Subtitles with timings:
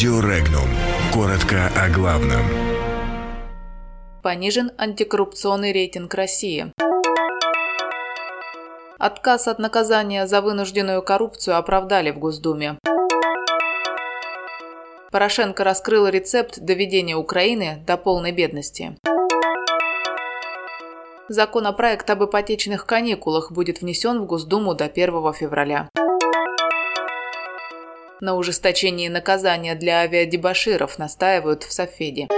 [0.00, 0.64] Радио Регнум.
[1.12, 2.40] Коротко о главном.
[4.22, 6.72] Понижен антикоррупционный рейтинг России.
[8.98, 12.78] Отказ от наказания за вынужденную коррупцию оправдали в Госдуме.
[15.12, 18.96] Порошенко раскрыл рецепт доведения Украины до полной бедности.
[21.28, 25.90] Законопроект об ипотечных каникулах будет внесен в Госдуму до 1 февраля.
[28.20, 32.28] На ужесточении наказания для авиадебаширов настаивают в Софеде.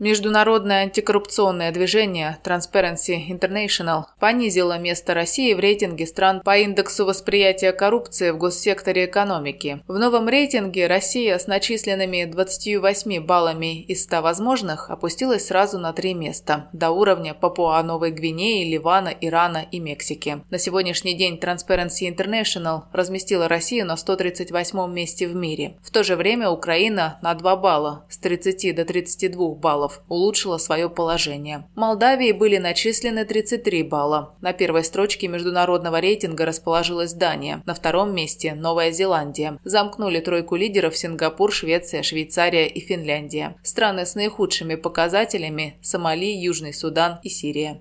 [0.00, 8.30] Международное антикоррупционное движение Transparency International понизило место России в рейтинге стран по индексу восприятия коррупции
[8.30, 9.82] в госсекторе экономики.
[9.88, 16.14] В новом рейтинге Россия с начисленными 28 баллами из 100 возможных опустилась сразу на три
[16.14, 20.44] места, до уровня Папуа-Новой Гвинеи, Ливана, Ирана и Мексики.
[20.48, 25.76] На сегодняшний день Transparency International разместила Россию на 138 месте в мире.
[25.82, 30.58] В то же время Украина на 2 балла, с 30 до 32 баллов баллов, улучшила
[30.58, 31.68] свое положение.
[31.74, 34.34] Молдавии были начислены 33 балла.
[34.40, 39.58] На первой строчке международного рейтинга расположилась Дания, на втором месте– Новая Зеландия.
[39.64, 43.56] Замкнули тройку лидеров Сингапур, Швеция, Швейцария и Финляндия.
[43.62, 47.78] Страны с наихудшими показателями– Сомали, Южный Судан и Сирия.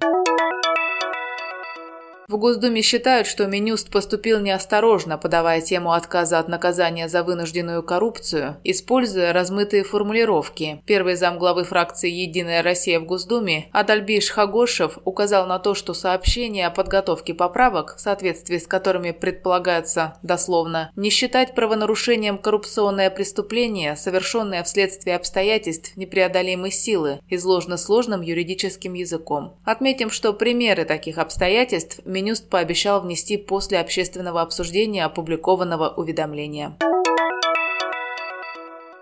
[2.29, 8.57] В Госдуме считают, что Минюст поступил неосторожно, подавая тему отказа от наказания за вынужденную коррупцию,
[8.65, 10.83] используя размытые формулировки.
[10.85, 16.71] Первый замглавы фракции «Единая Россия» в Госдуме Адальбей Шхагошев указал на то, что сообщение о
[16.71, 25.15] подготовке поправок, в соответствии с которыми предполагается, дословно, не считать правонарушением коррупционное преступление, совершенное вследствие
[25.15, 29.55] обстоятельств непреодолимой силы, изложено сложным юридическим языком.
[29.63, 36.75] Отметим, что примеры таких обстоятельств– Минюст пообещал внести после общественного обсуждения опубликованного уведомления.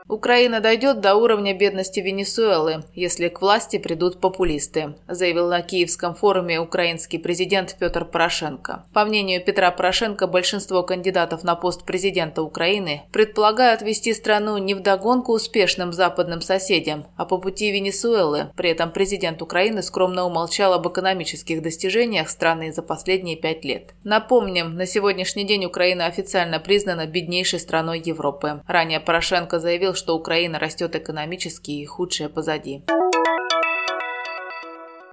[0.08, 6.60] Украина дойдет до уровня бедности Венесуэлы, если к власти придут популисты, заявил на Киевском форуме
[6.60, 8.86] украинский президент Петр Порошенко.
[8.94, 15.34] По мнению Петра Порошенко, большинство кандидатов на пост президента Украины предполагают вести страну не вдогонку
[15.34, 18.52] успешным западным соседям, а по пути Венесуэлы.
[18.56, 23.96] При этом президент Украины скромно умолчал об экономических достижениях страны за последние пять лет.
[24.04, 28.62] Напомним, на сегодняшний день Украина официально признана беднейшей страной Европы.
[28.68, 32.84] Ранее Порошенко заявил, что Украина растет экономически и худшее позади.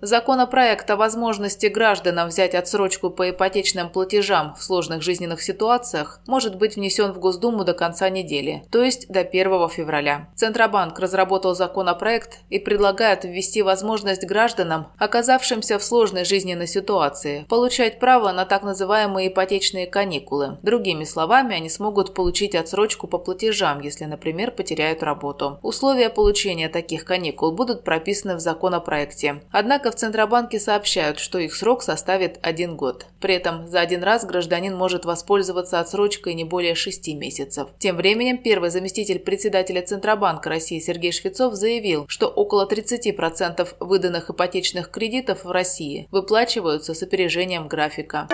[0.04, 6.74] Законопроект о возможности гражданам взять отсрочку по ипотечным платежам в сложных жизненных ситуациях может быть
[6.74, 10.28] внесен в Госдуму до конца недели, то есть до 1 февраля.
[10.34, 18.32] Центробанк разработал законопроект и предлагает ввести возможность гражданам, оказавшимся в сложной жизненной ситуации, получать право
[18.32, 20.58] на так называемые ипотечные каникулы.
[20.64, 25.60] Другими словами, они смогут получить отсрочку по платежам, если, например, потеряют работу.
[25.62, 29.44] Условия получения таких каникул будут прописаны в законопроекте.
[29.52, 33.06] Однако в Центробанке сообщают, что их срок составит один год.
[33.20, 37.68] При этом за один раз гражданин может воспользоваться отсрочкой не более шести месяцев.
[37.78, 44.90] Тем временем первый заместитель председателя Центробанка России Сергей Швецов заявил, что около 30% выданных ипотечных
[44.90, 48.28] кредитов в России выплачиваются с опережением графика.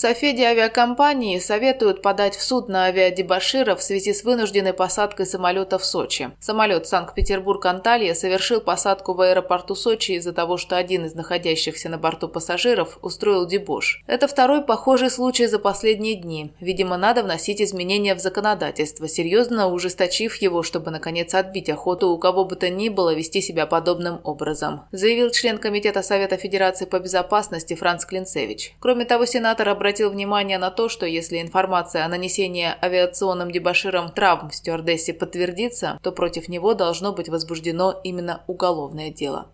[0.00, 5.78] В Софеде авиакомпании советуют подать в суд на авиадебашира в связи с вынужденной посадкой самолета
[5.78, 6.30] в Сочи.
[6.40, 12.28] Самолет Санкт-Петербург-Анталья совершил посадку в аэропорту Сочи из-за того, что один из находящихся на борту
[12.28, 14.02] пассажиров устроил дебош.
[14.06, 16.54] Это второй похожий случай за последние дни.
[16.60, 22.46] Видимо, надо вносить изменения в законодательство, серьезно ужесточив его, чтобы наконец отбить охоту у кого
[22.46, 27.74] бы то ни было вести себя подобным образом, заявил член Комитета Совета Федерации по безопасности
[27.74, 28.72] Франц Клинцевич.
[28.80, 34.12] Кроме того, сенатор обратил обратил внимание на то, что если информация о нанесении авиационным дебаширам
[34.12, 39.48] травм стюардессе подтвердится, то против него должно быть возбуждено именно уголовное дело.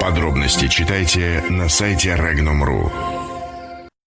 [0.00, 3.19] Подробности читайте на сайте Regnum.ru.